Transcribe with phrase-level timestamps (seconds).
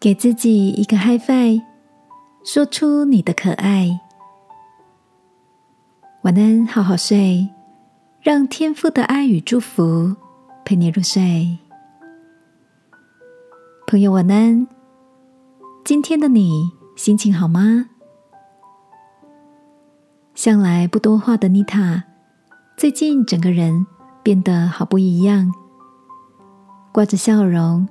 [0.00, 1.62] 给自己一个 Hi-Fi，
[2.42, 4.00] 说出你的可爱。
[6.22, 7.50] 晚安，好好睡，
[8.22, 10.16] 让天父的爱与祝福
[10.64, 11.58] 陪你入睡。
[13.86, 14.66] 朋友，晚安。
[15.84, 17.90] 今天的你心情好吗？
[20.34, 22.04] 向来不多话的妮塔，
[22.74, 23.86] 最近整个人
[24.22, 25.52] 变得好不一样，
[26.90, 27.86] 挂着笑容，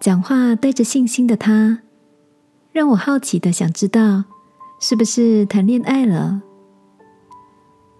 [0.00, 1.80] 讲话带着信心的他，
[2.72, 4.24] 让我好奇的想知道，
[4.80, 6.40] 是不是谈恋爱了？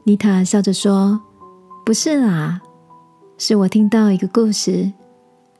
[0.05, 1.21] 妮塔笑着说
[1.85, 2.63] ：“不是啦，
[3.37, 4.91] 是我听到一个故事，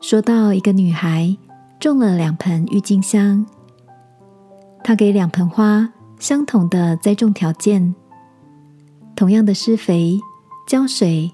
[0.01, 1.37] 说到一个女孩
[1.79, 3.45] 种了两盆郁金香，
[4.83, 7.95] 她给两盆花相同的栽种条件。”
[9.15, 10.19] 同样的施肥、
[10.67, 11.31] 浇水、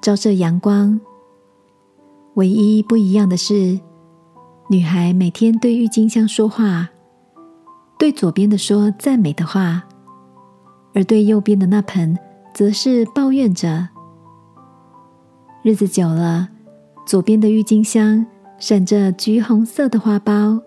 [0.00, 0.98] 照射阳光，
[2.36, 3.78] 唯一不一样的是，
[4.68, 6.90] 女孩每天对郁金香说话，
[7.96, 9.84] 对左边的说赞美的话，
[10.92, 12.18] 而对右边的那盆
[12.52, 13.88] 则是抱怨着。
[15.62, 16.48] 日子久了，
[17.06, 18.26] 左边的郁金香
[18.58, 20.60] 闪着橘红色的花苞，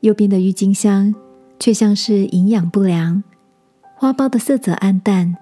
[0.00, 1.14] 右边的郁金香
[1.60, 3.22] 却像是营养不良，
[3.94, 5.36] 花苞的色泽暗淡。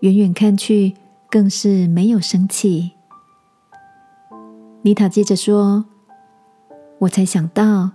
[0.00, 0.94] 远远看去，
[1.30, 2.92] 更是没有生气。
[4.80, 5.84] 妮塔接着说
[7.00, 7.90] ：“我才想到，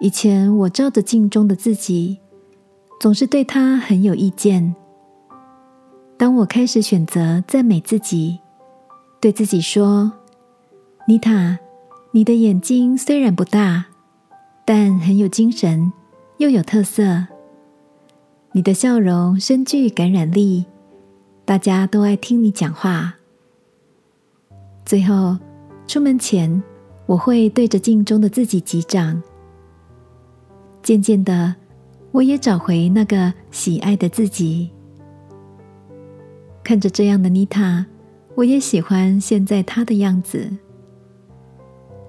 [0.00, 2.18] 以前我照着镜中的自己，
[2.98, 4.74] 总是对他很有意见。
[6.16, 8.38] 当我开始选择赞美自己，
[9.20, 10.10] 对自己说
[11.06, 11.58] ：‘妮塔，
[12.12, 13.84] 你的眼睛虽然不大，
[14.64, 15.92] 但很有精神，
[16.38, 17.26] 又有特色。
[18.52, 20.64] 你的笑容深具感染力。’”
[21.44, 23.16] 大家都爱听你讲话。
[24.84, 25.36] 最后，
[25.86, 26.62] 出门前
[27.10, 29.20] 我会对着镜中的自己击掌。
[30.80, 31.52] 渐渐的，
[32.12, 34.70] 我也找回那个喜爱的自己。
[36.62, 37.84] 看着这样的妮塔，
[38.36, 40.48] 我也喜欢现在她的样子。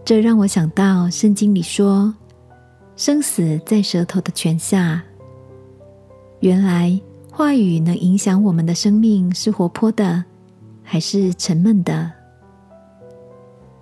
[0.05, 2.13] 这让我想到圣经里说
[2.95, 5.01] ：“生死在舌头的泉下。”
[6.41, 7.01] 原来。
[7.33, 10.25] 话语能影响我们的生命是活泼的，
[10.83, 12.11] 还是沉闷的？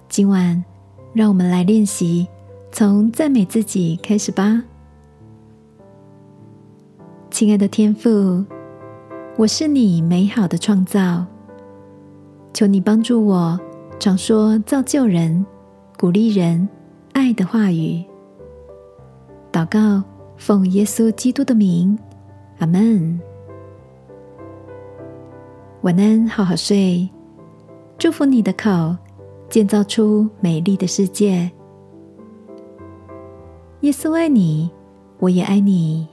[0.08, 0.64] 今晚，
[1.14, 2.28] 让我们来练习
[2.72, 4.64] 从赞美自己开始吧。
[7.32, 8.44] 亲爱的天父，
[9.38, 11.26] 我是你美好的创造，
[12.54, 13.60] 求你帮助我
[14.00, 15.46] 常说造就人、
[15.98, 16.68] 鼓励人、
[17.14, 18.04] 爱的话语。
[19.52, 20.04] 祷告，
[20.38, 21.98] 奉耶稣基督的名，
[22.60, 23.20] 阿门。
[25.82, 27.10] 晚安，好好睡。
[27.98, 28.96] 祝福你的口，
[29.50, 31.52] 建造出美丽的世界。
[33.82, 34.70] 耶稣爱你，
[35.20, 36.08] 我也爱你。